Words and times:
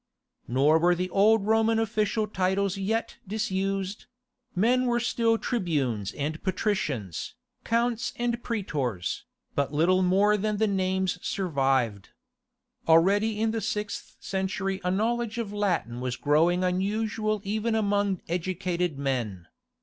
Nor 0.47 0.79
were 0.79 0.95
the 0.95 1.11
old 1.11 1.45
Roman 1.45 1.77
official 1.77 2.25
titles 2.25 2.75
yet 2.75 3.17
disused: 3.27 4.07
men 4.55 4.87
were 4.87 4.99
still 4.99 5.37
tribunes 5.37 6.11
and 6.13 6.41
patricians, 6.41 7.35
counts 7.63 8.11
and 8.15 8.41
praetors, 8.41 9.25
but 9.53 9.71
little 9.71 10.01
more 10.01 10.37
than 10.37 10.57
the 10.57 10.65
names 10.65 11.19
survived. 11.21 12.09
Already 12.87 13.39
in 13.39 13.51
the 13.51 13.61
sixth 13.61 14.15
century 14.19 14.81
a 14.83 14.89
knowledge 14.89 15.37
of 15.37 15.53
Latin 15.53 15.99
was 16.01 16.15
growing 16.15 16.63
unusual 16.63 17.39
even 17.43 17.75
among 17.75 18.23
educated 18.27 18.97
men. 18.97 19.45